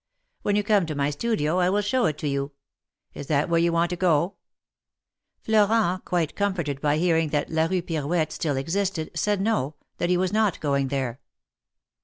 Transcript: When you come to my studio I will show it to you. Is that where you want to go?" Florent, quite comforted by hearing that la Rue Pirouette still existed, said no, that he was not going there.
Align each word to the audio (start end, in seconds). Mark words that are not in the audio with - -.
When 0.41 0.55
you 0.55 0.63
come 0.63 0.87
to 0.87 0.95
my 0.95 1.11
studio 1.11 1.59
I 1.59 1.69
will 1.69 1.83
show 1.83 2.07
it 2.07 2.17
to 2.17 2.27
you. 2.27 2.53
Is 3.13 3.27
that 3.27 3.49
where 3.49 3.59
you 3.59 3.71
want 3.71 3.91
to 3.91 3.95
go?" 3.95 4.33
Florent, 5.43 6.05
quite 6.05 6.35
comforted 6.35 6.81
by 6.81 6.97
hearing 6.97 7.29
that 7.29 7.51
la 7.51 7.65
Rue 7.67 7.83
Pirouette 7.83 8.31
still 8.31 8.57
existed, 8.57 9.11
said 9.13 9.39
no, 9.39 9.75
that 9.99 10.09
he 10.09 10.17
was 10.17 10.33
not 10.33 10.59
going 10.59 10.87
there. 10.87 11.19